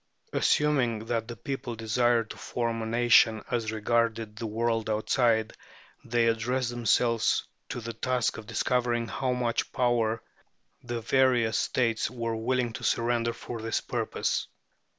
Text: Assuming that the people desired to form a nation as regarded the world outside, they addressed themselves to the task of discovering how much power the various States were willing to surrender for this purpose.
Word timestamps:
Assuming 0.33 1.05
that 1.05 1.27
the 1.27 1.35
people 1.35 1.75
desired 1.75 2.31
to 2.31 2.35
form 2.37 2.81
a 2.81 2.87
nation 2.87 3.43
as 3.51 3.71
regarded 3.71 4.35
the 4.35 4.47
world 4.47 4.89
outside, 4.89 5.53
they 6.03 6.25
addressed 6.25 6.71
themselves 6.71 7.43
to 7.69 7.79
the 7.81 7.93
task 7.93 8.37
of 8.39 8.47
discovering 8.47 9.07
how 9.07 9.31
much 9.31 9.71
power 9.71 10.19
the 10.83 11.01
various 11.01 11.59
States 11.59 12.09
were 12.09 12.35
willing 12.35 12.73
to 12.73 12.83
surrender 12.83 13.31
for 13.31 13.61
this 13.61 13.79
purpose. 13.79 14.47